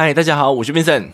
[0.00, 1.08] 嗨，大家好，我是 Vincent。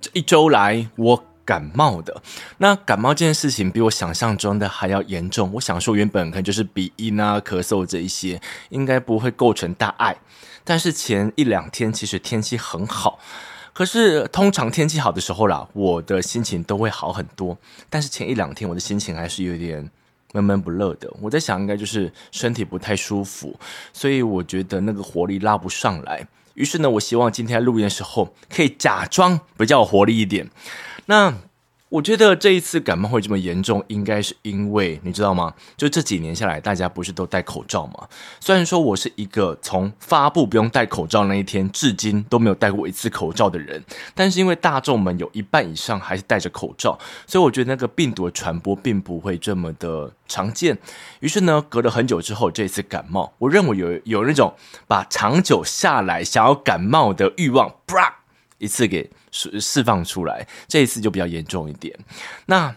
[0.00, 2.22] 这一周来，我感冒的。
[2.56, 5.52] 那感冒这件事情比我想象中的还要严重。
[5.52, 10.16] 我想说，原本可能就是鼻音啊、咳嗽这一些，应该不会构成大碍。
[10.64, 13.18] 但是前一两天其实天气很好，
[13.74, 17.58] 可是通常天气好的时候啦，我的心情都会好很多。
[17.90, 19.86] 但是前一两天我的心情还是有点
[20.32, 21.12] 闷闷不乐的。
[21.20, 23.54] 我在想，应该就是身体不太舒服，
[23.92, 26.26] 所以我觉得那个活力拉不上来。
[26.54, 30.50] 于是呢，我希望今天录音的时候可以假装比较有活力一点。
[31.06, 31.34] 那
[31.90, 35.52] 我觉得这一次感冒会这么严重，应该是因为你知道吗？
[35.76, 38.06] 就这几年下来，大家不是都戴口罩吗？
[38.38, 43.82] 虽然说我是一个从发布不用戴口罩那一天至今都没有戴过一次口罩的人，
[44.14, 50.78] 但是因为大众们有一半以上还是戴着口罩，所以我觉得那个病毒的传播并不会这么的常见。
[51.18, 54.54] 于是呢，隔了很久之后，这一次感冒，我认为有有那种
[54.86, 57.74] 把长久下来想要感冒的欲望，
[58.60, 59.10] 一次给。
[59.32, 61.96] 释释放出来，这一次就比较严重一点。
[62.46, 62.74] 那，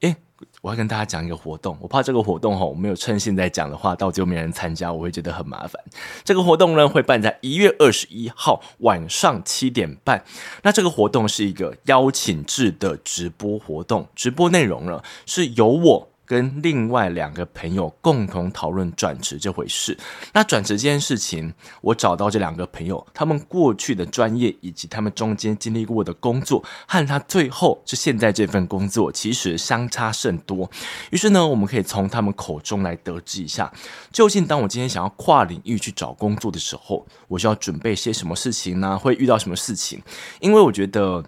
[0.00, 0.16] 诶，
[0.60, 5.80] 我要跟大家讲一个活动，我怕这个活动哈，我没有趁现在讲的话，到最后没人参加，我会觉得很麻烦。
[6.24, 10.24] 这个活动呢，会办在一月二十一号晚上七点半。
[10.64, 16.11] 那这个活动是一个邀请制的直播活动，直播内容呢是由我。
[16.32, 19.94] 跟另外两个朋友共同讨论转职这回事。
[20.32, 21.52] 那转职这件事情，
[21.82, 30.70] 我找到这两个朋友，他们过去的专业以及他们中间经历过的工作，和他最后是现在这份工作，其实相差甚多。
[31.10, 33.70] 于是呢，我们可以从他们口中来得知一下，
[34.10, 38.98] 究竟当我今天想要跨领域去找工作的时候，我需要准备些什么事情呢？
[38.98, 40.00] 会遇到什么事情？
[40.40, 41.22] 因为我觉得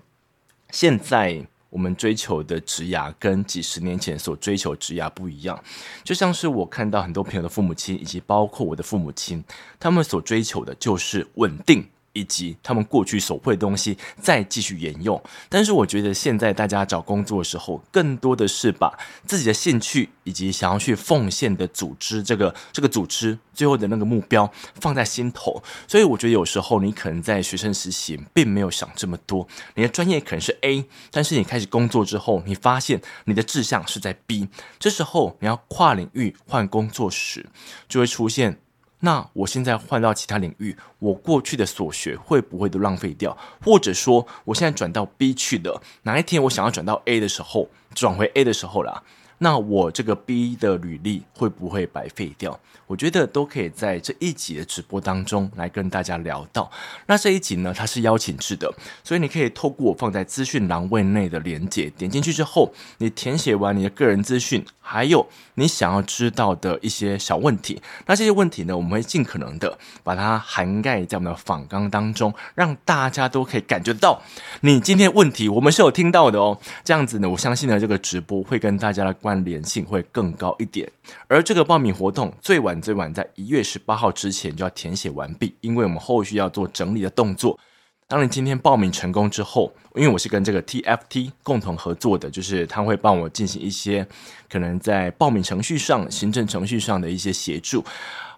[0.70, 1.46] 现在。
[1.74, 5.60] 我们追求的职涯跟几十年前所追求职涯不一样，
[6.04, 9.42] 就像是我看到很多朋友的父母亲，以及包括我的父母亲，
[9.80, 11.84] 他们所追求的就是稳定。
[12.14, 34.48] 以及他们过去所会的东西再继续沿用，但是我觉得现在大家找工作的时候，更多的是把自己的兴趣以及想要去奉献的组织这个这个组织最后的那个目标放在心头，所以我觉得有时候你可能在学生实习并没有想这么多，你的专业可能是 A，但是你开始工作之后，你发现你的志向是在 B，
[34.78, 37.44] 这时候你要跨领域换工作时，
[37.88, 38.60] 就会出现。
[39.04, 43.36] 那我现在换到其他领域，我过去的所学会不会都浪费掉？
[43.62, 49.02] 或者说，我现在转到 B 去的，哪一天我想要转到 A 的时候，转回 A 的时候啦。
[49.38, 52.58] 那我这个 B 的履历会不会白费掉？
[52.86, 56.70] 我觉得都可以在这一集的直播当中来跟大家聊到。
[57.06, 58.72] 那这一集呢，它是邀请制的，
[59.02, 67.80] 所以你可以透过我放在资讯栏位内的连结，点进去之后，你填写完你的个人资讯，还有你想要知道的一些小问题。
[68.06, 74.20] 那这些问题呢，我们会尽可能的把它涵盖在我们的访纲当中，让大家都可以感觉到
[74.60, 76.58] 你今天问题我们是有听到的哦。
[76.84, 80.86] 这样子呢，我相信呢，这个直播会跟大家的关联性会更高一点。
[81.26, 87.58] 而这个报名活动最晚最晚在一月十八号之前就要填写完毕，因为我们后续要做整理的动作。
[88.06, 94.06] 当你今天报名成功之后，因为我是跟这个 TFT 共同合作的，就是他会帮我进行一些
[94.50, 97.82] 可能在报名程序上、行政程序上的一些协助。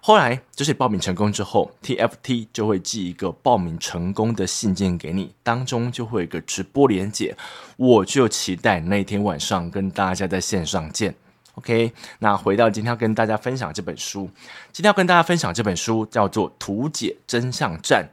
[0.07, 7.35] 后来就是报名成功之后，TFT 就会寄一个报名成功的信件给你，当中就会有一个直播连结。
[7.75, 11.13] 我就期待那天晚上跟大家在线上见。
[11.55, 14.29] OK，那回到今天要跟大家分享这本书。
[14.71, 18.05] 今天要跟大家分享这本书叫做《图解真相战》。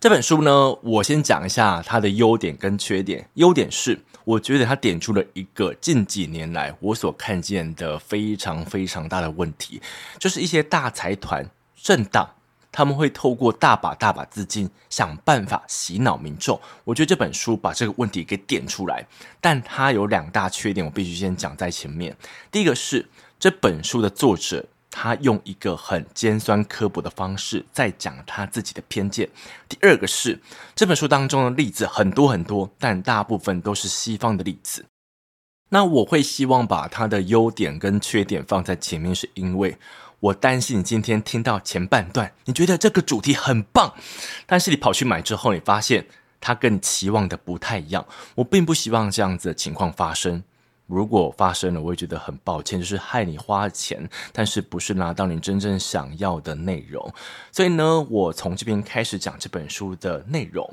[0.00, 3.28] 这本书呢，我先讲一下它的优点跟缺点。
[3.34, 9.80] 优点是，我觉得他点出了一个近几年来我所看见的非常非常大的问题，
[10.18, 12.28] 就是一些大财团、政党。
[12.74, 16.58] 他们会透过大把大把资金想办法洗脑民众。
[16.84, 19.06] 我觉得这本书把这个问题给点出来，
[19.42, 22.16] 但它有两大缺点，我必须先讲在前面。
[22.50, 23.06] 第一个是
[23.38, 29.28] 这本书的作者，他用一个很尖酸刻薄的方式在讲他自己的偏见。
[29.68, 30.38] 第二个是
[30.76, 34.84] 这本书当中的例子很多很多，但大部分都是西方的例子。
[35.70, 39.76] 那我会希望把他的优点跟缺点放在前面，是因为。
[40.20, 43.92] 我担心你今天听到前半段，你觉得这个主题很棒，
[44.46, 46.06] 但是你跑去买之后，你发现
[46.40, 48.06] 它跟你期望的不太一样。
[48.36, 50.44] 我并不希望这样子的情况发生。
[50.92, 57.12] 如果发生了，我会觉得很抱歉，就是害你花钱，但是不是拿到你真正想要的内容。
[57.50, 60.70] 所以呢，我从这边开始讲这本书的内容。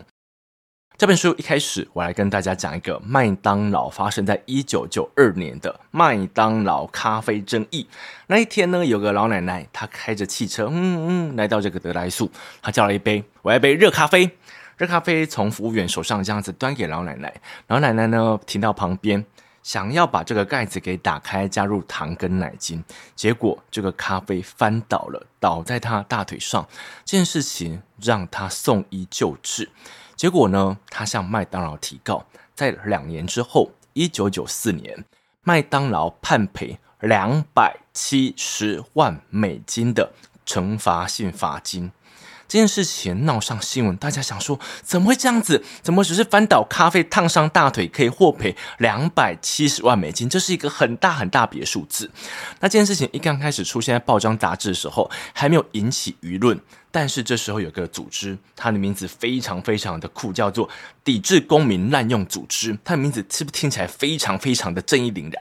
[0.98, 7.88] 这本书一开始，我来跟大家讲一个麦当劳发生在一九九二年的麦当劳咖啡争议。
[8.27, 12.30] 那一天呢，有个老奶奶，她开着汽车，嗯嗯，来到这个德莱素，
[12.62, 14.30] 她叫了一杯，我要一杯热咖啡。
[14.75, 17.33] 热咖啡从服务员手上这样子端给老奶奶，
[17.68, 19.25] 老奶奶呢停到旁边，
[19.69, 22.83] 想要把这个盖子给打开，加入糖跟奶精，
[23.16, 26.68] 结果这个咖啡翻倒了，倒在他大腿上。
[27.06, 29.69] 这件事情让他送医救治，
[30.16, 32.25] 结果呢，他向麦当劳提告，
[32.56, 35.06] 在两年之后，一九九四年，
[35.44, 40.12] 麦当劳判赔两百七十万美金的
[40.48, 41.92] 惩罚性罚金。
[42.49, 45.63] 这件事情闹上新闻，大家想说怎么会这样子？
[45.83, 50.27] 怎么只是翻倒咖啡烫伤大腿，可以获赔两百七十万美金？
[50.27, 52.09] 这是一个很大很大笔的数字。
[52.59, 56.59] 那这件事情一刚开始出现在报章杂志的时候，还没有引起舆论。
[56.91, 60.67] 但是这时候有个组织，它的名字非常非常的酷，叫做
[61.03, 62.75] 抵制公民滥用组织。
[62.83, 65.33] 它的名字是不是听起来非常非常的正义凛然？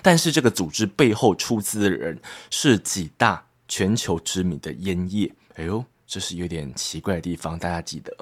[0.00, 2.18] 但是这个组织背后出资的人
[2.48, 5.30] 是几大全球知名的烟业。
[5.56, 5.84] 哎呦！
[6.06, 8.14] 这是有点奇怪的地方，大家记得。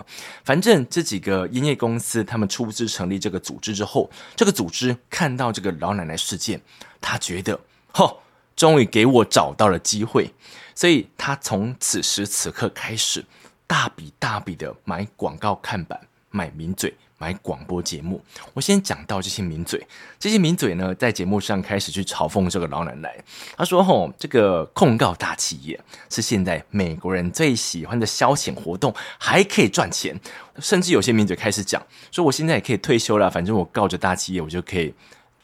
[0.44, 6.60] 反正这几个烟业公司，他们出资成立这个组织之后，这个组织看到这个老奶奶事件，
[7.00, 7.58] 他觉得，
[7.92, 8.22] 吼，
[8.54, 10.32] 终于给我找到了机会，
[10.74, 13.24] 所以他从此时此刻开始，
[13.66, 16.00] 大笔大笔的买广告看板，
[16.30, 16.94] 买名嘴。
[17.22, 18.20] 买广播节目，
[18.52, 19.86] 我先讲到这些名嘴。
[20.18, 23.16] 这些名嘴呢，在节目上开始去嘲讽这个老奶奶。
[23.56, 25.80] 他说：“吼，这个控告大企业
[26.10, 30.18] 是现在美国人最喜欢的消遣活动，还可以赚钱。
[30.58, 31.80] 甚至有些名嘴开始讲
[32.10, 34.92] 说，我现在也可以退休了，反正我告着大企业，我就可以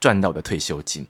[0.01, 1.07] 赚到的退休金。”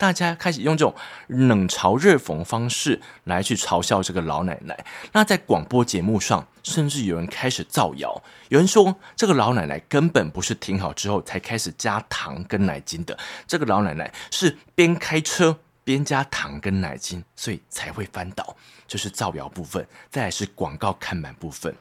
[0.00, 0.94] 大家开始用这种
[1.26, 4.86] 冷嘲热讽方式来去嘲笑这个老奶奶。
[5.12, 15.54] 那在广播节目上，甚至有人开始造谣，有人说这个老奶奶根本不是停好之后才开始加糖跟奶精的，这个老奶奶是边开车
[15.84, 18.56] 边加糖跟奶精，所以才会翻倒。
[18.88, 21.72] 这是造谣部分，再来是广告看板部分。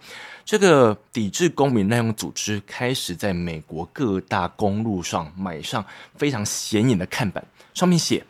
[0.46, 5.84] 这个抵制公民滥用组织开始在美国各大公路上买上
[6.18, 7.44] 非常显眼的看板。
[7.74, 8.26] 上面写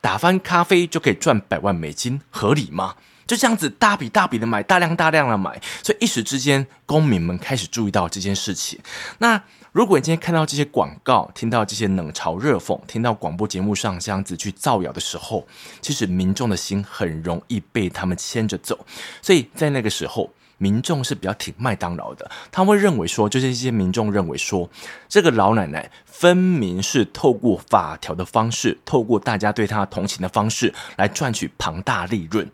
[0.00, 2.96] 打翻咖啡就可以赚百万美金，合理吗？
[3.26, 8.80] 就这样子大笔大笔的买，大量大量的买，所以一时之间，公民们开始注意到这件事情。
[9.18, 9.40] 那
[9.72, 15.46] 如果你今天看到这些广告，听到这些冷嘲热讽，听到广播节目上这样子去造谣的时候，
[15.80, 18.84] 其实民众的心很容易被他们牵着走。
[19.22, 20.32] 所以在那个时候。
[20.60, 24.68] 民众是比较挺麦当劳的，他会认为说，就是一些民众认为说，
[25.08, 32.46] 这个老奶奶分明是透过法条的方式，透过大家对她同情的方式来赚取庞大利润。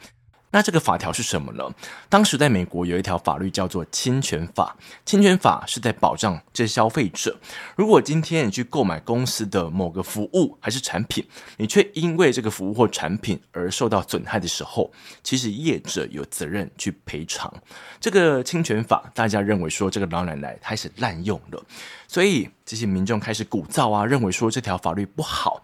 [0.56, 1.62] 那这个法条是什么呢？
[2.08, 4.74] 当时在美国有一条法律叫做侵权法，
[5.04, 7.38] 侵权法是在保障这消费者。
[7.76, 11.22] 如果今天你去购买公司的某个服务还是产品，
[11.58, 14.90] 你却因为这个服务或产品而受到损害的时候，
[15.22, 17.52] 其实业者有责任去赔偿。
[18.00, 21.62] 这个侵权法，大家认为说这个老奶奶开始滥用了，
[22.08, 25.62] 所以这些民众开始鼓噪啊，认为说这条法律不好。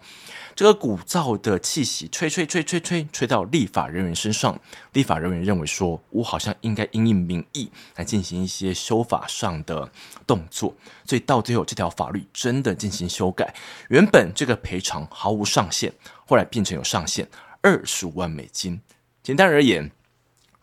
[0.55, 4.59] 这个鼓噪的气息吹吹吹吹吹吹到立法人员身上，
[4.93, 9.91] 立法人员认为说，我好像应该因应民意来进行一些修法上的
[10.27, 13.53] 动作，所以到最后这条法律真的进行修改，
[13.89, 15.91] 原本这个赔偿毫无上限，
[16.27, 17.27] 后来变成有上限
[17.61, 18.79] 二十五万美金。
[19.23, 19.89] 简单而言，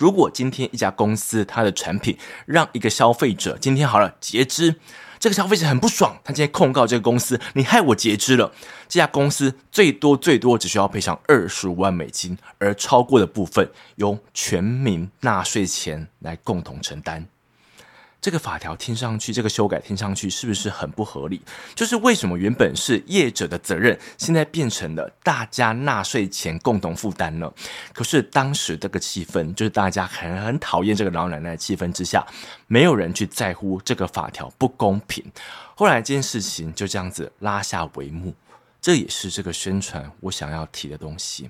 [0.00, 2.16] 如果今天一家公司它的产品
[2.46, 4.76] 让一个消费者今天好了截肢。
[5.18, 8.50] 这个消费者很不爽，他今天控告这个公司，你害我截肢了。
[8.88, 17.26] 这家公司最多最多只需要赔偿二十五万美金，而超过的部分由全民纳税钱来共同承担。
[18.20, 21.40] 这个法条听上去，这个修改听上去是不是很不合理？
[21.74, 27.50] 就是为什么原本是业者的责任，现在变成了大家纳税钱共同负担呢？
[27.94, 32.26] 可是当时这个气氛，就是大家很很讨厌这个老奶奶的气氛之下，
[32.66, 35.24] 没有人去在乎这个法条不公平。
[35.74, 38.34] 后来这件事情就这样子拉下帷幕，
[38.82, 41.48] 这也是这个宣传我想要提的东西。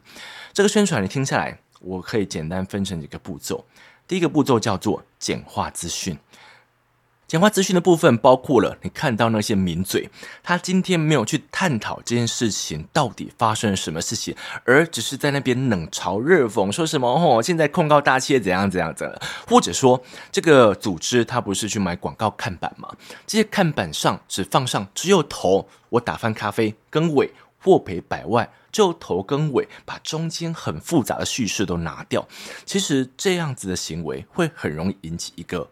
[0.53, 3.65] 这个宣传你听下来，我可以简单分成几个步骤。
[4.07, 6.17] 第一个步骤叫做简化资讯。
[7.31, 10.11] 简化资讯的部分包括了你看到那些名嘴，
[10.43, 14.35] 他今天没有去探讨这件事情到底发生了什么事情，
[14.65, 22.89] 而只是在那边冷嘲热讽，说什么哦，现在控告大企业怎样怎样的，或者说这个组织他不是去买广告看板吗？
[23.29, 27.31] 这些看板上只放上只有头，我打翻咖啡跟尾
[27.63, 32.27] 获赔百万，就头跟尾，把中间很复杂的叙事都拿掉。
[32.65, 35.69] 其实这样子的行为会很容易引起一个。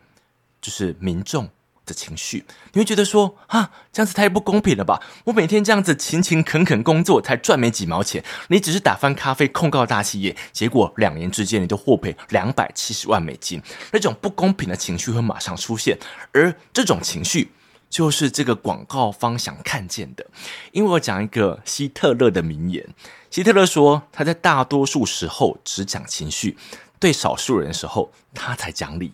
[0.61, 1.49] 就是民众
[1.87, 5.01] 的情绪，你会觉得说啊，这样子太不公平了吧？
[5.25, 15.99] 我每天这样子勤勤恳恳工作，才赚没几毛钱，你只是打翻咖啡控告大企业，结果两年之间你就获赔两百七十万美金，那种不公平的情绪会马上出现，
[16.33, 17.53] 而这种情绪
[17.89, 20.27] 就是这个广告方想看见的。
[20.73, 22.87] 因为我讲一个希特勒的名言，
[23.31, 26.59] 希特勒说他在大多数时候只讲情绪，
[26.99, 29.13] 对少数人的时候他才讲理。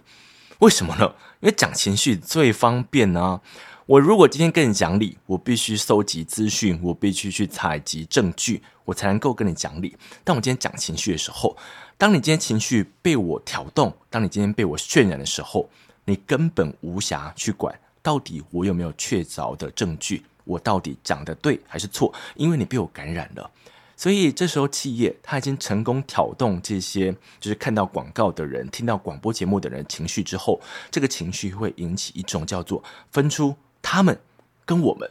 [0.58, 1.14] 为什么呢？
[1.44, 3.40] 因为讲情绪最方便呢、啊。
[3.84, 9.94] 我如果今天跟你讲理，我必须搜集资讯，我必须去采集证据，我才能够跟你讲理。
[10.24, 11.54] 但我今天讲情绪的时候，
[11.98, 15.68] 当你今天情绪被我挑动，当你今天被我渲染的时候，
[16.06, 23.50] 你根本无暇去管到底我有没有确凿的证据，我到底讲的对还是错，因为你被我感染了。
[23.96, 30.60] 所以这时候，企业他已经成功挑动这些就是看到广告的人、听到广播节目的人情绪之后，
[30.90, 34.18] 这个情绪会引起一种叫做分出他们
[34.64, 35.10] 跟我们。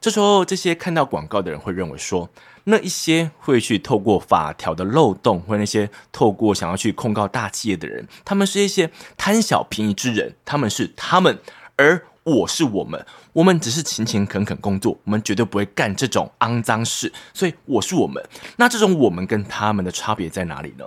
[0.00, 2.30] 这时候，这些看到广告的人会认为说，
[2.64, 11.38] 那一些会去透过法条的漏洞，或那些透过想要去控告大企业的人，他们是一些贪小便宜之人，他们是他们，
[11.76, 12.06] 而。
[12.30, 17.12] 我是我们，我们只是勤勤恳恳工作，我们绝对不会干这种肮脏事。
[17.34, 18.24] 所以我是我们。
[18.56, 20.84] 那这种我们跟他们的差别在哪里呢？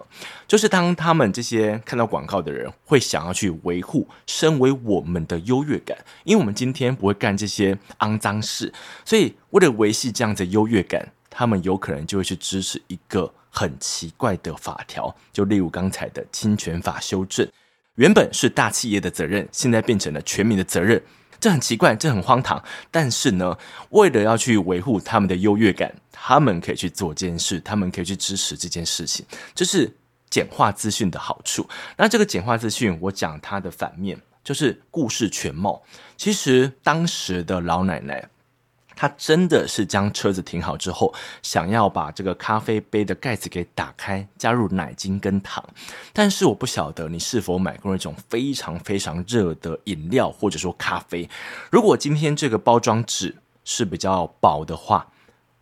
[0.47, 8.71] 就是当他们这些看到广告的人会想要去维护身为我们的优越感，因为我们今天不会干这些肮脏事，
[9.03, 17.47] 所以为了维系这样子的优越感，他们有可能就会去支持一个很奇怪的法条，就例如刚才的侵权法修正，
[17.95, 21.01] 原本是大企业的责任，现在变成了全民的责任。
[21.43, 22.63] 这很奇怪，这很荒唐。
[22.89, 23.57] 但是呢，
[23.89, 29.93] 为了要去维护他们的优越感，他们可以去做这件事，他们可以去支持这件事情，这是
[30.29, 31.67] 简化资讯的好处。
[31.97, 35.83] 那这个简化资讯，我讲它的反面，就是故事全貌。
[36.15, 38.29] 其实当时的老奶奶。
[38.95, 45.63] 他真的是将车子停好之后，想要把这个咖啡杯的盖子给打开，加入奶精跟糖。
[46.11, 51.29] 但是我不晓得你是否买过那种非常非常热的饮料或者说咖啡。
[51.71, 55.07] 如果今天这个包装纸是比较薄的话，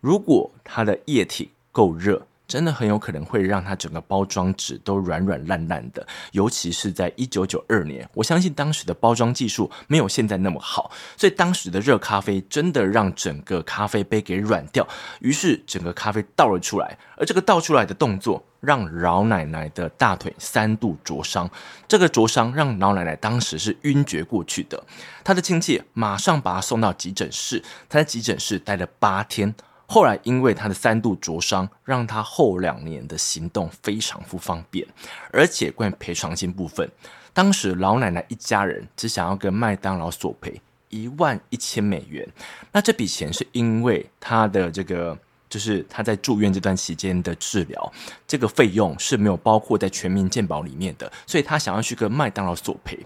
[0.00, 2.26] 如果它的液体够热。
[2.52, 14.86] 真的很有可能会让它整个包装纸都软软烂烂的，尤其是在一九九二年，我相信当时的包装技术没有现在那么好，所以当时的热咖啡真的让整个咖啡杯给软掉，
[15.20, 21.50] 于是整个咖啡倒了出来，而这个倒出来的动作让老奶奶的大腿三度灼伤，
[21.88, 24.84] 这个灼伤让老奶奶当时是晕厥过去的，
[25.24, 29.54] 她的亲戚马上把她送到急诊室，她在急诊室待了八天。
[29.92, 34.86] 后来，因为他的三度灼伤，让他后两年的行动非常不方便。
[35.30, 36.90] 而且关于赔偿金部分，
[37.34, 40.58] 当时老奶奶一家人只想要跟麦当劳索赔
[40.88, 42.26] 一万一千美元。
[42.72, 45.18] 那这笔钱是因为他的这个，
[45.50, 47.92] 就是他在住院这段期间的治疗，
[48.26, 52.98] 这个费用是没有包括在全民健保里面的，所以他想要去跟麦当劳索赔。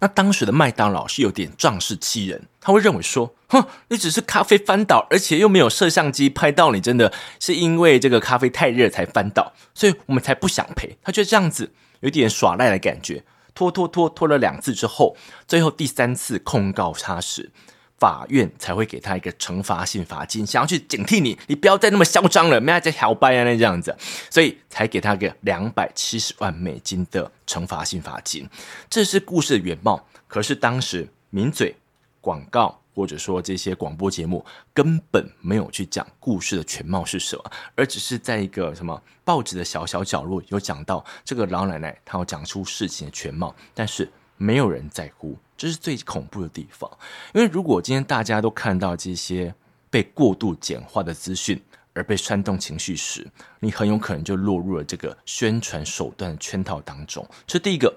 [0.00, 10.96] 那当时的麦当劳是有点仗势欺人，他会认为说，哼，你只是咖啡翻倒，而且又没有摄像机拍到你，真的是因为这个咖啡太热才翻倒，所以我们才不想赔。
[11.02, 13.24] 他觉得这样子有点耍赖的感觉，
[13.54, 17.50] 拖拖拖拖了两次之后，最后第三次控告他时。
[17.98, 23.96] 法院才会给他一个惩罚性罚金，想要去警惕你，你不要再那么嚣张了，没有再摇摆啊那这样子，
[24.30, 28.48] 所以才给他个两百七十万美金的惩罚性罚金。
[28.88, 31.74] 这是故事的原貌，可是当时名嘴
[32.20, 45.36] 广告或者说这些广播节目根本没有去讲故事的全貌是什么，而只是在一个什么报纸的小小角落有讲到这个老奶奶，她要讲出事情的全貌，但是没有人在乎。
[45.58, 46.88] 这是最恐怖的地方，
[47.34, 49.52] 因为如果今天大家都看到这些
[49.90, 51.60] 被过度简化的资讯
[51.92, 53.26] 而被煽动情绪时，
[53.58, 57.28] 你很有可能就落入了这个宣传手段的圈套当中。
[57.44, 57.92] 这第一个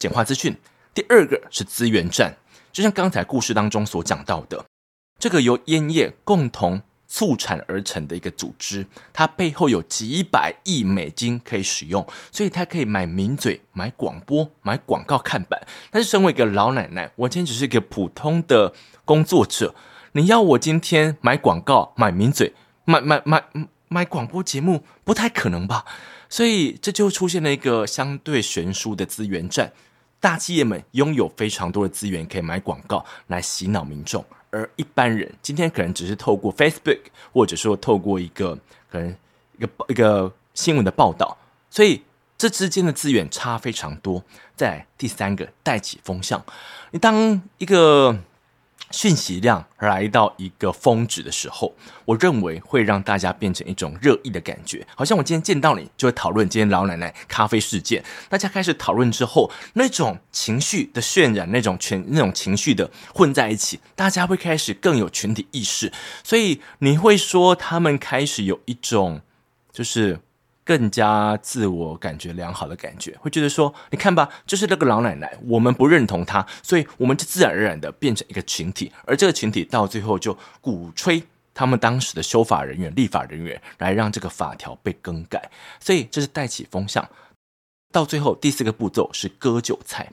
[0.00, 0.52] 简化资讯，
[0.92, 2.36] 第二个是资源战，
[2.72, 4.66] 就像刚才故事当中所讲到的，
[5.20, 6.82] 这个由烟叶共同。
[7.08, 15.60] 促产而成的一个组织，它背后有几百亿美金可以使用，所以它可以买名嘴、买广播、买广告看板。
[15.90, 18.72] 但是，身为一个老奶奶，我今天只是一个普通的
[19.04, 19.74] 工作者，
[20.12, 23.44] 你要我今天买广告、买名嘴、买买买
[23.88, 25.84] 买广播节目，不太可能吧？
[26.28, 29.72] 所以，这就出现了一个相对悬殊的资源战。
[30.18, 34.24] 大企业们拥有非常多的资源，可以买广告来洗脑民众。
[34.56, 38.58] 而一般人今天可能只是透过 Facebook，或者说透过一个
[38.90, 39.14] 可能
[39.58, 41.36] 一个一个新闻的报道，
[41.68, 42.02] 所以
[42.38, 44.22] 这之间的资源差非常多。
[44.56, 46.42] 再来第三个，带起风向。
[46.92, 48.18] 你当一个
[48.90, 51.74] 讯息量来到一个峰值的时候，
[52.04, 54.86] 我认为会让大家变成一种热议的感觉。
[54.94, 58.04] 好像我今天见到你，就会讨论今天老奶奶咖啡事件。
[58.28, 65.92] 大家开始讨论之后，那种情绪的渲染，那种全那种情绪的混在一起，大家会开始更有群体意识。
[66.22, 69.20] 所以你会说，他们开始有一种
[69.72, 70.20] 就是。
[70.66, 81.22] 更加自我感觉良好的感觉，会觉得说，你看吧，就是那个老奶奶，我们不认同她，所以我们就自然而然的变成一个群体，而这个群体到最后就鼓吹
[81.54, 87.08] 他们当时的修法人员、立法人员来让这个法条被更改，所以这是带起风向。
[87.92, 90.10] 到最后第四个步骤是割韭菜，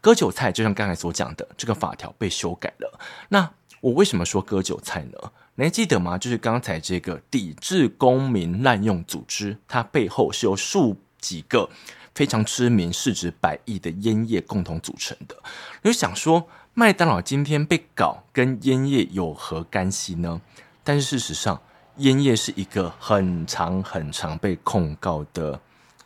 [0.00, 3.00] 割韭菜就像刚才所讲的，这个法条被修改了。
[3.28, 5.32] 那我为什么说割韭菜呢？
[5.56, 6.16] 你还记得吗？
[6.18, 11.68] 就是刚才这个抵制公民滥用组织，它背后是由数几个
[12.14, 15.34] 非常知名、市值百亿的烟叶共同组成的。
[15.82, 20.40] 你就想说，麦当劳今天被搞，跟烟叶有何干系呢？
[20.84, 21.60] 但是事实上，
[21.96, 25.58] 烟叶是一个很长、很长被控告的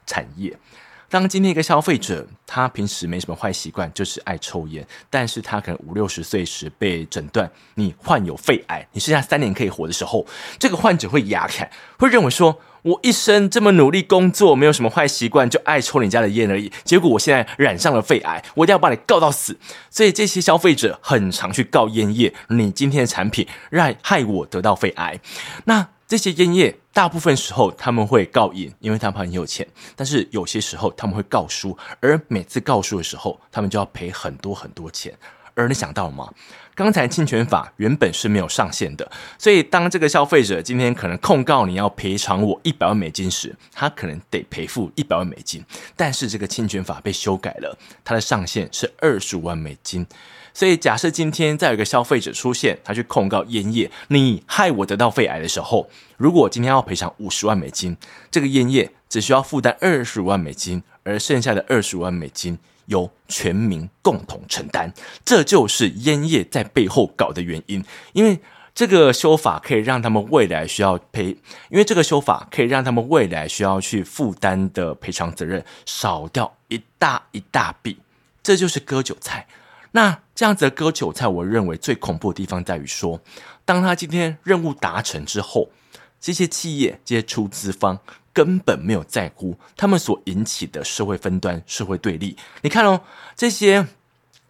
[0.07, 0.57] 产业。
[1.11, 10.25] 当今天一个消费者，他平时没什么坏习惯，就是爱抽烟，但是他可能五六十岁时被诊断你患有肺癌，你剩下三年可以活的时候，
[10.57, 19.59] 这个患者会牙开，会认为说，我一生这么努力工作，没有什么坏习惯，就爱抽你家的烟而已，结果我现在染上了肺癌，我一定要把你告到死。
[19.91, 25.19] 所以这些消费者很常去告烟叶，你今天的产品让害我得到肺癌，
[25.65, 25.89] 那。
[26.11, 29.65] 这些烟叶大部分时候他们会告赢，因为他们很有钱。
[29.95, 35.17] 但是有些时候他们会告输，而每次告输的时候，他们就要赔很多很多钱。
[35.55, 36.29] 而你想到了吗？
[36.75, 45.65] 刚才侵权法原本是没有上限的，所以当这个消费者今天可能控告你要赔偿我一百万美金时，他可能得赔付一百万美金。
[45.95, 50.05] 但是这个侵权法被修改了，它的上限是二十五万美金。
[50.53, 57.97] 所以，假设今天再有一个消费者出现，他去控告烟业，你害我得到肺癌的时候，如果今天要赔偿五十万美金，
[58.31, 64.93] 这个烟业只需要负担二十五万美金，而剩下的二十五万美金由全民共同承担。
[65.25, 68.41] 这就是烟业在背后搞的原因，因为
[68.75, 71.37] 这个修法可以让他们未来需要赔，
[71.71, 77.99] 因为这个修法可以让他们未来需要去负担的赔偿责任少掉一大一大笔，
[78.43, 79.47] 这就是割韭菜。
[79.93, 83.21] 那这样子的割韭菜，我认为最恐怖的地方在于说，
[83.65, 85.71] 当他今天任务达成之后，
[86.21, 87.99] 这些企业、这些出资方
[88.33, 92.37] 根本没有在乎他们所引起的社会分端、社会对立。
[92.63, 93.03] 你看哦，
[93.37, 93.87] 这些。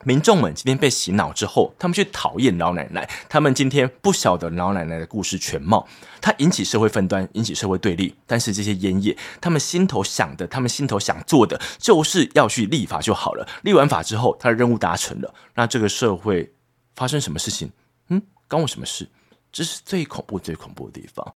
[0.04, 5.86] 民众们今天被洗脑之后，他们去讨厌老奶奶，他们今天不晓得老奶奶的故事全貌，
[6.20, 8.14] 他引起社会分端，引起社会对立。
[8.26, 13.46] 但是这些烟叶，他们心头想的，他们心头想做的，就是要去立法就好了。
[13.62, 16.50] 立完法之后，他的任务达成了，那这个社会
[16.94, 17.70] 发生什么事情？
[18.08, 19.06] 嗯，关我什么事？
[19.52, 21.34] 这是最恐怖、最恐怖的地方。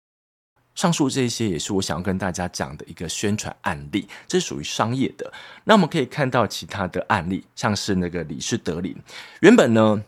[0.75, 5.31] 上述这些也是我想要跟大家讲的一个宣传案例，这是属于商业的。
[5.63, 8.93] 那我们可以看到其他的案例，像是那个李氏德林，
[9.39, 10.03] 原本呢，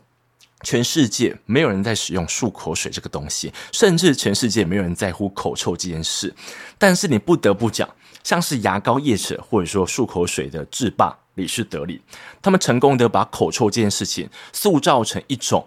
[0.62, 6.34] 全世界没有人在使用漱口水这个东西，甚至全世界没有人在乎口臭这件事。
[6.76, 7.88] 但是你不得不讲，
[8.22, 11.98] 像是牙膏业者或者说漱口水的制霸李氏德林，
[12.42, 15.66] 他们成功的把口臭这件事情塑造成一种。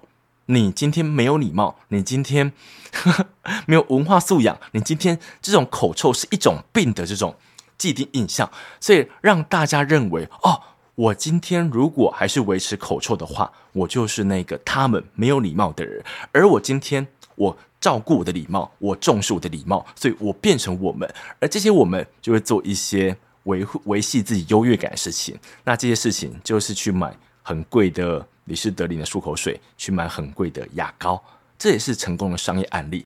[0.51, 2.51] 你今天没有礼貌，你今天
[2.91, 3.09] 呵
[3.41, 7.33] 呵没有文化素养，你今天这种口臭是一种病的这种
[7.77, 10.61] 既定印象，所以让大家认为哦，
[10.95, 16.03] 我今天如果还是维持口臭的话，我就是那个他们没有礼貌的人。
[16.33, 21.09] 而我今天我照顾我的礼貌，我重视我的礼貌，所以我变成我们，
[21.39, 25.39] 而这些我们就会做一些维护维系自己优越感的事情。
[25.63, 28.27] 那这些事情就是去买很贵的。
[28.51, 31.23] 李氏德林的漱口水，去买很贵的牙膏，
[31.57, 33.05] 这也是成功的商业案例。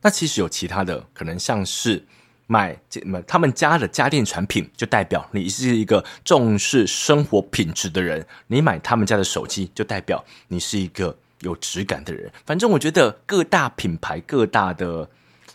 [0.00, 2.00] 那其实有其他的，可能像是
[2.46, 12.30] 买这他们家的家电产品，就代表你是一个重视生活品质的人；你买他们家的手机，就代表你是一个有质感的人。
[12.46, 15.10] 反正我觉得各大品牌、各大的。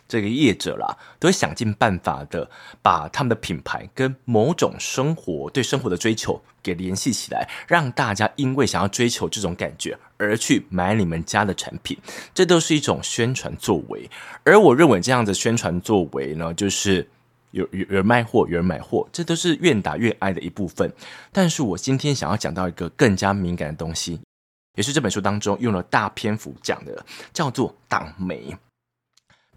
[0.09, 2.49] 这个业者啦，都会想尽办法的
[2.81, 11.95] 把他们的品牌跟某种生活对生活的追求给联系起来，让大家因为想要追求这种感觉而去买你们家的产品，
[12.33, 14.09] 这都是一种宣传作为。
[14.43, 17.07] 而我认为这样的宣传作为呢，就是
[17.51, 20.91] 有有有人卖货，有人买货，这都是愿打愿挨的一部分。
[21.31, 24.19] 但是我今天想要讲到一个更加敏感的东西，
[24.75, 28.57] 也是这本书当中用了大篇幅讲的，叫做党媒。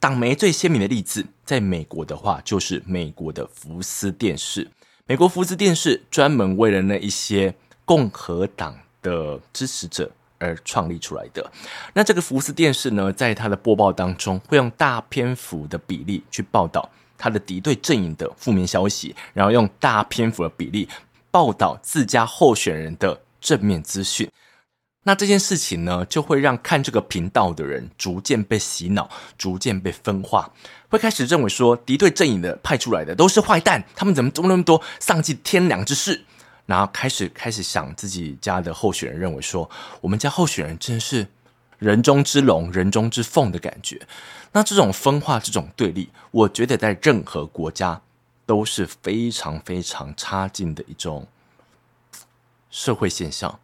[0.03, 4.69] 党媒最鲜明的例子，在美国的话，就是美国的福斯电视。
[5.07, 11.49] 美国福斯电视专门为了那一些共和党的支持者而创立出来的。
[11.95, 20.89] 那这个福斯电视呢，在它的播报当中，会用大篇幅的比例去报道它的敌对阵营的负面消息，然后用大篇幅的比例
[21.31, 24.29] 报道自家候选人的正面资讯。
[25.05, 30.53] 那这件事情呢，就会让看这个频道的人逐渐被洗脑，逐渐被分化，
[30.89, 36.25] 会开始认为说敌对阵营的派出来的都是坏蛋，他们怎么做那么多丧尽天良之事？
[36.67, 39.69] 然后开始开始想自己家的候选人，认为说
[40.01, 41.27] 我们家候选人真的是
[41.81, 44.01] 人中之龙、人中之凤的感觉。
[44.53, 48.01] 那这种分化、这种对立，我觉得在任何国家
[48.47, 51.27] 都是非常非常差劲的一种
[52.71, 53.59] 社会现象。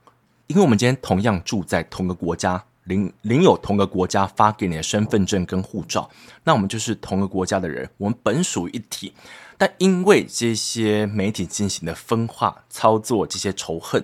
[0.49, 6.09] 因为我们今天同样住在同个国家，领领有同个国家发给你的身份证跟护照，
[6.43, 9.13] 那我们就是同个国家的人，我们本属于一体。
[9.59, 14.03] 但因为这些媒体进行的分化操作，这些仇恨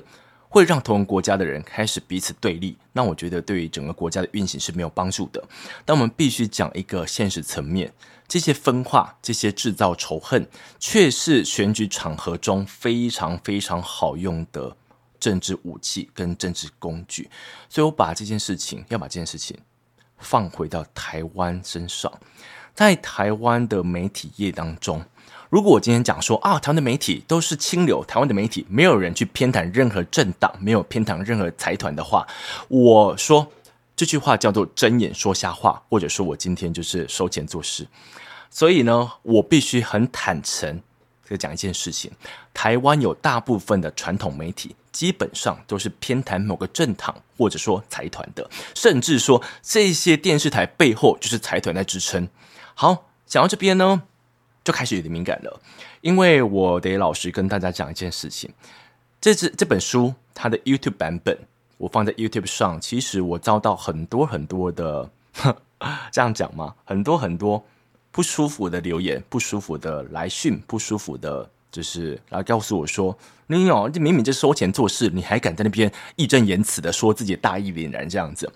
[0.50, 2.76] 会让同个国家的人开始彼此对立。
[2.92, 5.42] 那我觉得对于整个国家的运行是没有帮助的。
[5.86, 7.90] 但我们必须讲一个现实层面，
[8.28, 10.46] 这些分化、这些制造仇恨，
[10.78, 14.76] 却是选举场合中非常非常好用的。
[15.24, 17.30] 政治武器跟政治工具，
[17.70, 19.56] 所以我把这件事情要把这件事情
[20.18, 22.12] 放回到台湾身上，
[22.74, 25.02] 在台湾的媒体业当中，
[25.48, 32.26] 如果我今天讲说啊，台湾的媒体都是清流，台湾的媒体没有人去偏袒任何政党，没有偏袒任何财团的话，
[32.68, 33.50] 我说
[33.96, 37.88] 这句话叫做睁眼说瞎话，或者说我今天就是收钱做事。
[38.50, 40.82] 所以呢，我必须很坦诚
[41.26, 42.12] 的讲一件事情，
[42.52, 44.76] 台湾有大部分的传统媒体。
[44.94, 52.28] 基本上都是偏袒某个政党或者说财团的，甚至说这些电视台背后就是财团在支撑。
[52.74, 54.02] 好，讲到这边呢，
[54.62, 55.60] 就开始有点敏感了，
[56.00, 58.48] 因为我得老实跟大家讲一件事情：
[59.20, 61.36] 这支这本书它的 YouTube 版本，
[61.76, 65.10] 我放在 YouTube 上，其实我遭到很多很多的，
[66.12, 66.76] 这样讲吗？
[66.84, 67.66] 很多很多
[68.12, 71.50] 不舒服的留言，不舒服的来讯，不舒服的。
[71.74, 78.48] 就是来告诉我说，你哦，这明明就收钱做事，你还敢在那边义正言辞的说自己大义凛然这样子。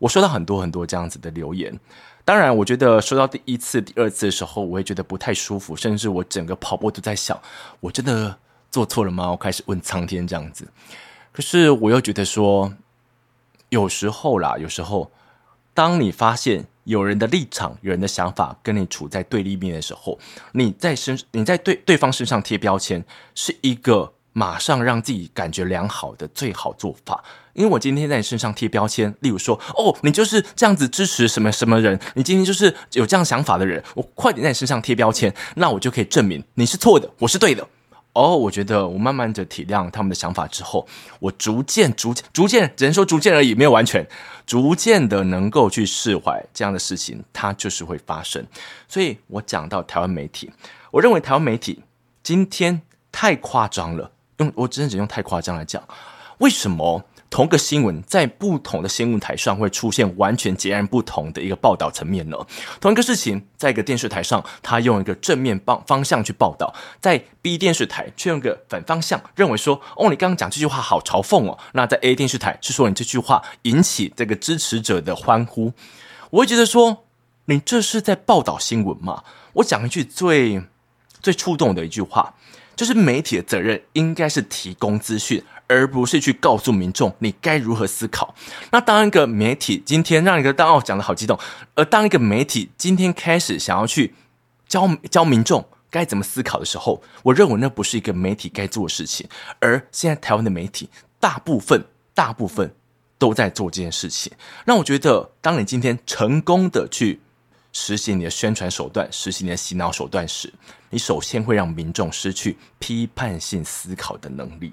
[0.00, 1.78] 我收到很多很多这样子的留言，
[2.24, 7.40] 当然，我觉得收到第一次、第二次的时候，我会觉得不太舒服，甚至我整个跑步都在想，
[7.78, 8.36] 我真的
[8.72, 9.30] 做错了吗？
[9.30, 10.66] 我开始问苍天这样子。
[11.30, 12.74] 可是我又觉得说，
[13.68, 15.12] 有时候啦，有时候，
[15.72, 16.66] 当你发现。
[16.84, 20.18] 有人的立场、有人的想法跟你处在对立面的时候，
[20.52, 27.22] 你在身你在对对方身上贴标签，是一个马上让自己感觉良好的最好做法。
[27.54, 37.66] 因为我今天在你身上贴标签，例如说，哦，你就是这样子支持什么什么人，你今天就是有这样想法的人，我快点在你身上贴标签，那我就可以证明你是错的，我是对的。
[38.14, 40.86] 哦我觉得我慢慢的体谅他们的想法之后，
[41.20, 44.06] 我逐渐、逐渐、逐渐，只能说逐渐而已，没有完全，
[44.46, 48.46] 逐渐的能够去释怀这样的事情，它就是会发生。
[48.88, 50.50] 所以我讲到台湾媒体，
[50.90, 51.82] 我认为台湾媒体
[52.22, 52.80] 今天
[53.12, 55.82] 太夸张了，用我真的只用太夸张来讲，
[56.38, 57.04] 为什么？
[57.34, 62.36] 同个新闻在不同的新闻台上会出现完全截然不同的一个报道层面呢？
[62.80, 75.72] 同一个事情，在一个电视台上，他用一个正面方方向去报道，在 B 电视台却用一个反方向，认为说：“哦，你刚刚讲这句话好嘲讽哦。”那在 A 电视台是说你这句话引起这个支持者的欢呼，
[76.30, 77.02] 我会觉得说
[77.46, 80.62] ：“你这是在报道新闻吗？”我讲一句最
[81.20, 82.32] 最触动的一句话，
[82.76, 85.42] 就是媒体的责任应该是提供资讯。
[85.66, 88.34] 而不是去告诉民众你该如何思考。
[88.70, 91.38] 那当一个媒体今天让一个大奥讲得好激动，
[91.74, 94.14] 而当一个媒体今天开始想要去
[94.68, 99.28] 教教民众该怎么思考的时候，我认为那不是一个媒体该做的事情。
[99.60, 100.88] 而现在台湾的媒体
[101.20, 102.74] 大部分大部分
[103.18, 104.32] 都在做这件事情。
[104.64, 107.20] 那我觉得，当你今天成功的去
[107.72, 110.52] 实行你的宣传手段，实行你的洗脑手段时，
[110.90, 114.72] 你首先会让民众失去批判性思考的能力。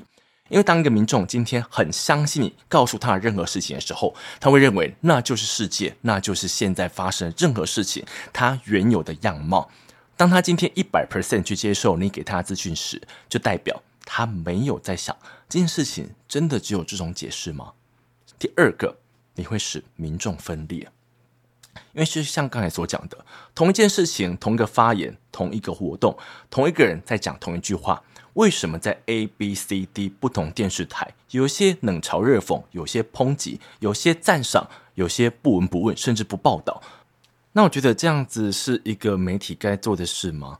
[0.52, 9.72] 因为当一个民众今天很相信你告诉他任何事情的时候，他会认为那就是世界，那就是现在发生的任何事情它原有的样貌。
[10.18, 15.16] 当他今天一百 percent 去接受你给他的资讯时，就代表他没有在想
[15.48, 17.72] 这件事情真的只有这种解释吗？
[18.38, 18.98] 第二个，
[19.36, 20.90] 你会使民众分裂，
[21.94, 26.18] 因为是像刚才所讲的，同一件事情、同一个发言、同一个活动、
[26.50, 28.04] 同一个人在讲同一句话。
[28.34, 36.82] 为什么在 A、B、C、D 不同电视台，有些冷嘲热讽，有些抨击，有些赞赏，有些不闻不问，甚至不报道？
[37.54, 40.60] 那我觉得这样子是一个媒体该做的事吗？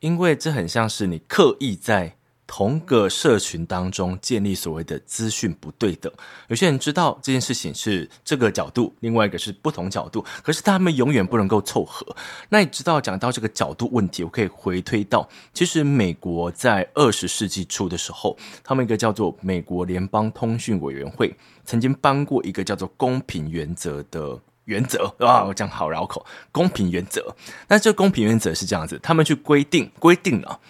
[0.00, 2.16] 因为这很像是你刻意在
[2.54, 6.12] 同个社群当中建立所谓的资讯不对等。
[6.48, 12.14] 有些人知道这件事情是这个角度，另外一个是不同角度，可是他们永远不能够凑合。
[12.50, 21.34] 那你知道讲到这个角度问题，我可以回推到，其实美国在二十世纪初的时候，他们一个叫做美国联邦通讯委员会
[21.64, 27.34] 曾经颁过一个叫做公平原则的原则啊，我讲好绕口，公平原则。
[27.68, 30.60] 那这公平原则是这样子，他们去规定规定了。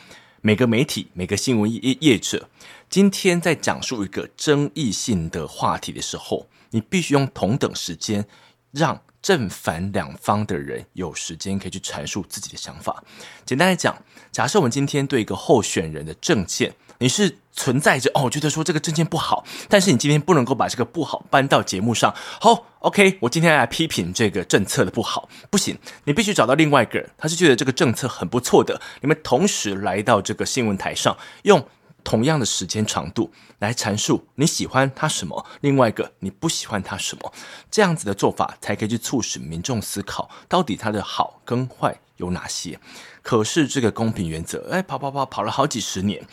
[0.44, 2.48] 每个媒体、每个新闻业业者，
[2.90, 8.26] 今天在讲述一个争议性的话题的时候，你必须用同等时间，
[8.72, 13.04] 让正反两方的人有时间可以去阐述自己的想法。
[13.46, 13.96] 简单来讲，
[14.32, 22.14] 假设我们今天对一个候选人的政见，你是存在着哦，觉得说这个政见不好，但是你今天不能够把这个不好搬到节目上。
[22.40, 31.66] 好，OK，我今天来批评这个政策的不好，不行，你必须找到另外一个人，他是觉得这个政策很不错的，你们同时来到这个新闻台上，用
[32.04, 37.32] 同样的时间长度来阐述你喜欢他什么，另外一个你不喜欢他什么，
[37.68, 42.78] 这样子的做法才可以去促使民众思考，到底他的好跟坏有哪些。
[43.22, 46.24] 可是这个公平原则，哎，跑跑跑跑了好几十年。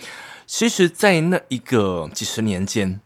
[0.52, 3.00] 其实，在那一个几十年间，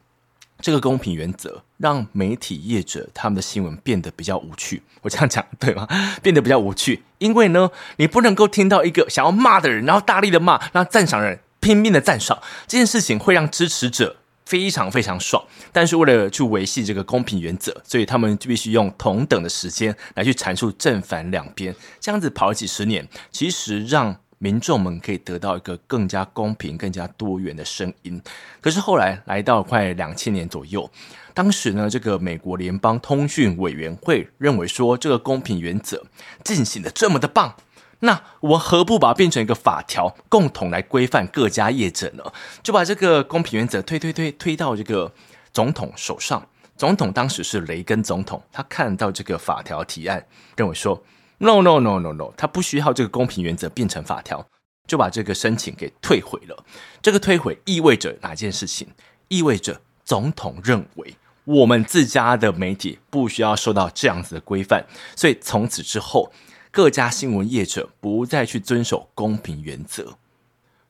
[0.61, 4.81] 这个公平原则让媒体业者他们的新闻变得比较无趣。
[5.01, 5.85] 我这样讲对吗？
[6.23, 15.43] 变得比较无趣，因为呢，你不能够听到一个想要骂的人，然后大力的骂，然后赞赏人拼命的赞赏，这件事情会让支持者非常非常爽。
[15.73, 21.75] 但是为了去维系这个公平原则，所以他们就必须用同等的时间来去阐述正反两边。
[21.99, 24.15] 这样子跑了几十年，其实让。
[24.43, 28.21] 民众们可以得到一个更加公平、更加多元的声音。
[28.59, 30.91] 可是后来来到快两千年左右，
[31.33, 36.03] 当时呢，这个美国联邦通讯委员会认为说，这个公平原则
[36.43, 37.55] 进行得这么的棒，
[37.99, 42.23] 那我们何不把它变成一个法条，共同来规范各家业者呢？
[42.61, 45.13] 就把这个公平原则推推推推到这个
[45.53, 46.45] 总统手上。
[46.75, 50.25] 总统当时是雷根总统，他看到这个法条提案，
[50.57, 51.01] 认为说。
[51.39, 54.45] No no no no no，他不需要这个公平原则变成法条，
[54.87, 56.63] 就把这个申请给退回了。
[57.01, 58.87] 这个退回意味着哪件事情？
[59.27, 61.15] 意味着总统认为
[61.45, 66.31] 我们自家的媒体不需要受到这样子的规范，所以从此之后，
[66.71, 70.17] 各家新闻业者不再去遵守公平原则。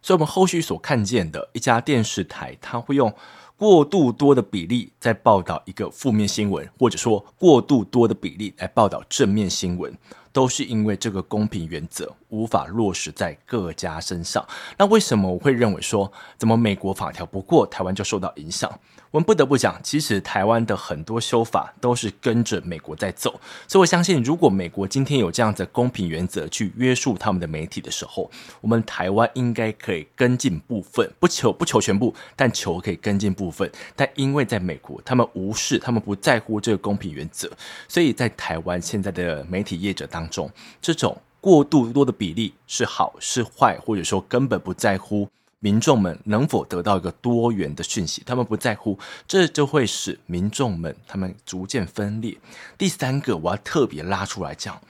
[0.02, 3.14] 所以，我们后续所看见的一家电视台，他会用
[3.56, 9.96] 过度多的比例在报道一个负面新闻，或者说过度多的比例来报道正面新闻。
[10.34, 14.46] 都是因为这个公平原则无法落实在各家身上。
[14.78, 18.70] 那为什么我会认为说，怎么美国法条不过，台湾就受到影响？
[19.14, 23.40] 我们不得不讲，其实台湾的很多修法都是跟着美国在走。
[23.68, 33.72] 所以我相信，如果美国今天有这样子的公平原则去约束他们的媒体的时候，我们台湾应该可以跟进部分，不求不求全部，但求可以跟进部分。
[33.96, 37.48] 但因为在美国，他们无视，他们不在乎这个公平原则，
[37.88, 40.50] 所以在台湾现在的媒体业者当中，
[40.82, 45.30] 这种过度多的比例是好是坏，或者说根本不在乎。
[45.64, 48.22] 民众们能否得到一个多元的讯息？
[48.26, 52.38] 他们不在乎，这就会使民众们他们逐渐分裂。
[52.78, 54.82] 第三个，我要特别拉出来讲，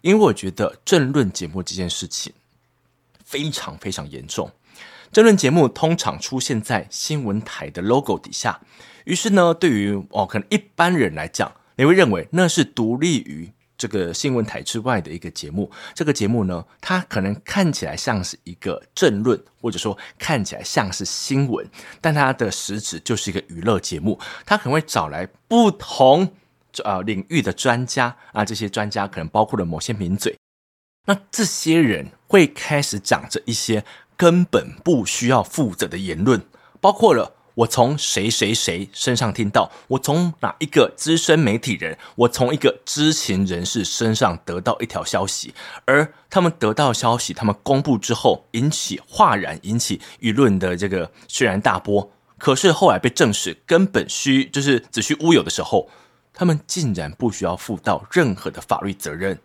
[0.00, 2.32] 因为我觉得政论节目这件事情
[3.24, 4.50] 非常非常严重。
[5.12, 8.60] 政论节目通常出现在新闻台的 logo 底下，
[9.04, 13.52] 于是呢，对于哦，可能一般人来讲，你会认为那是独立于。
[13.78, 21.68] 这个新闻台之外的一个节目，这个节目呢，它可能看起来像是一个政论，或者说看起来像是新闻，
[22.00, 24.18] 但它的实质就是一个娱乐节目。
[24.44, 26.32] 它可能会找来不同
[26.84, 30.36] 呃领域的专家啊，这些专家可能包括了某些名嘴，
[31.04, 33.84] 那这些人会开始讲着一些
[34.16, 36.42] 根本不需要负责的言论，
[36.80, 37.35] 包括了。
[37.56, 45.54] 我从谁谁谁身上听到，我从哪一个资深媒体人，我从一个知情人士身上得到一条消息，
[45.86, 52.12] 而他们得到消息，他们公布之后引起哗然，引起舆论的这个轩然大波。
[52.36, 55.88] 可是后来被证实根本虚，就是子虚乌有的时候，
[56.34, 59.38] 他们竟然不需要负到任何的法律责任。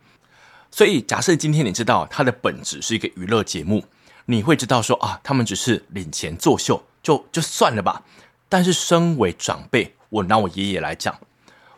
[0.70, 3.86] 所以，假设今天你知道它的本质是一个娱乐节目，
[4.26, 6.84] 你会知道说啊，他们只是领钱作秀。
[7.04, 8.04] 就就算了吧，
[8.48, 11.20] 但是身为长辈，我拿我爷爷来讲，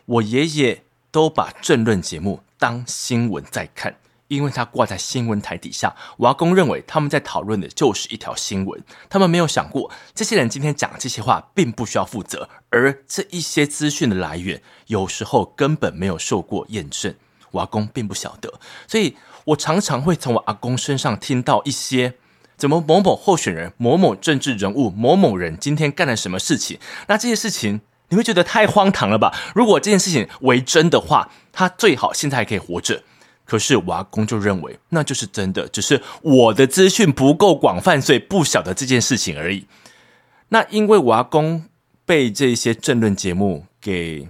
[0.04, 3.96] 我爷爷都把政论节目当新闻在看，
[4.28, 5.94] 因为他挂在新闻台底下。
[6.18, 17.14] 我阿公认为他们在讨论的就是一条新闻，他们没有想过这些人今天讲这些话并不需要负责，而这一些资讯的来源有时候根本没有受过验证，
[17.52, 18.52] 我阿公并不晓得，
[18.86, 22.14] 所以我常常会从我阿公身上听到一些。
[22.64, 26.78] 怎么某某候选人、某某政治人物、某某人今天干了什么事情？
[27.08, 29.36] 那这些事情你会觉得太荒唐了吧？
[29.54, 33.02] 如果这件事情为真的话，他最好现在还可以活着。
[33.44, 39.66] 可是瓦工就认为那就是真的，只是我的资讯不够广泛，所以不晓得这件事情而已。
[40.48, 41.64] 那因为瓦工
[42.06, 44.26] 被这些政论节目给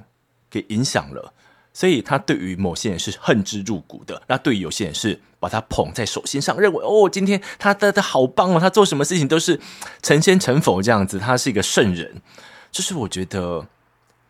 [0.51, 1.34] 给影响了，
[1.75, 4.23] 所以他对于某些人是恨之入骨的。
[4.29, 9.61] 那对于有些人是把他捧在手心上，认为哦，今天他他他好棒哦，他做什么事情都是
[10.01, 12.23] 成仙成佛这样子，他是一个圣人。
[12.73, 13.67] 就是我觉得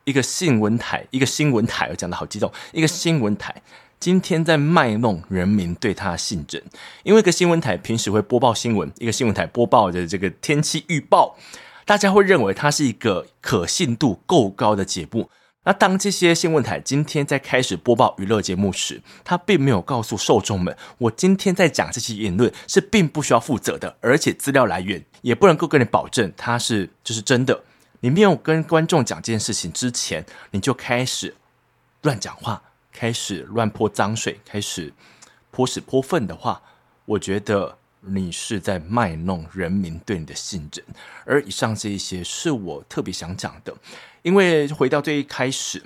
[0.05, 3.63] 一个新闻台，一个新闻台，我讲的好激动，一个新闻台。
[4.01, 6.63] 今天在卖弄人民对他的信任，
[7.05, 11.39] 因为一个新闻台平时会播报新闻，一个新闻台播报的这个天气预报，
[11.87, 15.31] 大家会认为它是一个可信度够高的节目。
[15.64, 27.64] 那当这些新闻台今天在开始播报娱乐节目时，他并没有告诉受众们，我今天在讲这些言论是并不需要负责的，而且资料来源也不能够跟你保证它是就是真的。
[28.00, 31.35] 你没有跟观众讲这件事情之前，你就开始
[32.03, 32.62] 乱讲话。
[32.96, 34.94] 开始乱泼脏水，开始
[35.50, 36.62] 泼屎泼粪的话，
[37.07, 40.85] 我觉得你是在卖弄人民对你的信任。
[41.25, 43.75] 而以上这一些是我特别想讲的，
[44.23, 45.83] 因为回到最一开始，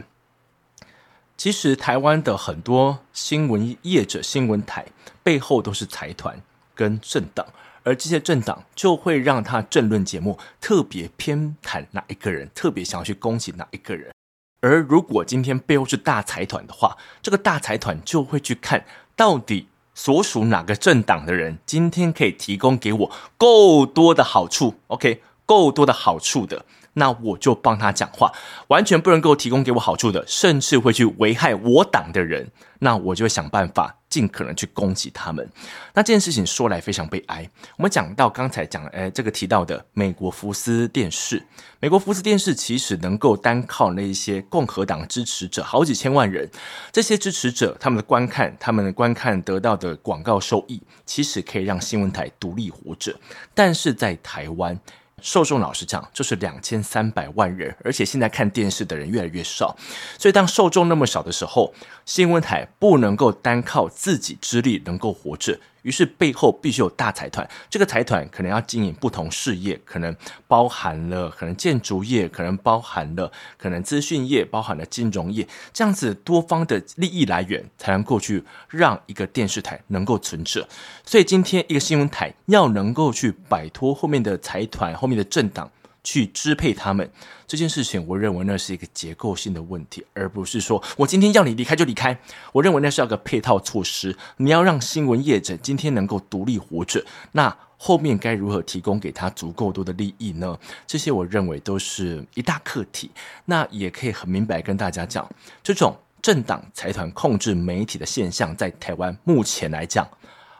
[1.36, 4.86] 其实台湾的很多新闻业者、新闻台
[5.22, 6.40] 背后都是财团
[6.74, 7.46] 跟政党，
[7.82, 14.12] 而这些政党就会让他政论节目特别偏袒哪一个人，特别想要去攻击哪一个人。
[14.60, 28.32] 而如果今天背后是大财团的话，这个大财团就会去看到底所属哪个政党的人今天可以提供给我够多的好处，OK，够多的好处的，那我就帮他讲话。
[28.68, 33.96] 完全不能够提供给我好处的，甚至会去危害我党的人，那我就会想办法。
[34.18, 35.48] 尽可能去攻击他们，
[35.94, 37.48] 那这件事情说来非常悲哀。
[37.76, 41.40] 我们讲到刚才讲，哎，这个提到的美国福斯电视，
[41.78, 46.50] 美国福斯电视其实能够单靠那一些共和党支持者好几千万人，
[46.90, 53.14] 这些支持者他们的观看，他们的观看得到的广告收益，其实可以让新闻台独立活着。
[53.54, 54.76] 但是在台湾，
[55.20, 59.76] 受众老实讲就是两千三百万人，而且现在看电视的人越来越少，
[60.18, 61.72] 所以当受众那么少的时候，
[62.04, 65.58] 新闻台不能够单靠自己之力能够活着。
[65.88, 70.14] 于是背后必须有大财团，这个财团可能要经营不同事业，可能
[70.46, 80.68] 包含了可能建筑业，可能包含了可能资讯业，包含了金融业，这样子多方的利益来源才能够去让一个电视台能够存着。
[81.06, 85.70] 所以今天一个新闻台要能够去摆脱后面的财团、后面的政党。
[86.08, 87.10] 去支配他们
[87.46, 92.18] 这件事情，我认为那是一个结构性的问题，而不是说我今天要你离开就离开。
[92.50, 100.58] 我认为那是要个配套措施，你要让新闻业者今天能够独立活着，那后面该如何提供给他足够多的利益呢？
[100.86, 103.10] 这些我认为都是一大课题。
[103.44, 105.30] 那也可以很明白跟大家讲，
[105.62, 110.08] 这种政党财团控制媒体的现象，在台湾目前来讲，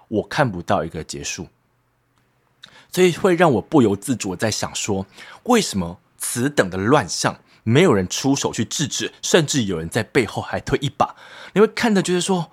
[0.09, 1.49] 我看不到一个结束。
[2.90, 5.07] 所以会让我不由自主的在想说，
[5.44, 11.14] 为什么此等的乱象没有人出手去制止，甚至有人在背后还推一把？
[11.53, 12.51] 你会看的觉得说，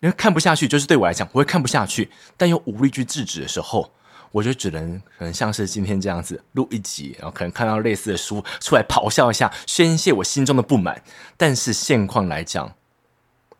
[0.00, 3.90] 你会看不下去，就是对我来讲，我会看不下去，但又无力去制止的时候，
[4.32, 11.02] 我就只能可能像是今天这样子录一集，然后可能看到类似的书出来咆哮一下，宣泄我心中的不满。
[11.36, 12.72] 但是现况来讲，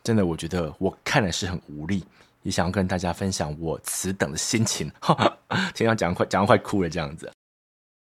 [0.04, 2.04] 真的我觉得我看的是很无力。
[2.42, 7.30] 也想要跟大家分享我此等的心情，哈哈，听到讲快讲快哭了这样子。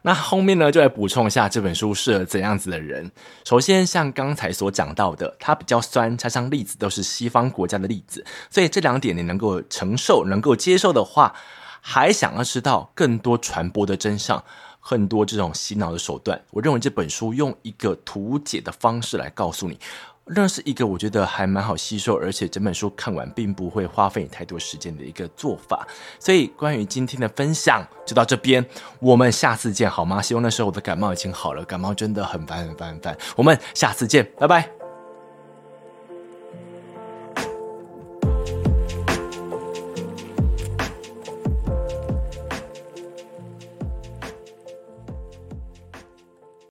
[0.03, 3.11] 那后面呢，就来补充一下这本书适合怎样子的人。
[3.45, 11.35] 首先，像刚才所讲到的，它比较酸，加上例子都是西方国家的例子，所以这两点你能够承受、能够接受的话，
[11.81, 14.43] 还想要知道更多传播的真相，
[14.79, 19.79] 很多这种洗脑的手段，我认为这本书用一个图解的方式来告诉你。
[20.25, 25.85] 那是一个我觉得还蛮好吸收，而且整本书看完并不会花费你太多时间的一个做法。
[26.19, 28.65] 所以关于今天的分享就到这边，
[28.99, 30.21] 我们下次见好吗？
[30.21, 33.17] 希望那时候我的感冒已经好了，感冒真的很烦很烦很烦。
[33.35, 34.80] 我们下次见，拜拜。